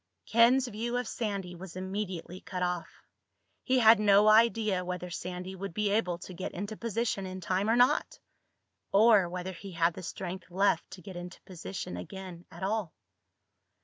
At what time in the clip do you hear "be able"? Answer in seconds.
5.75-6.17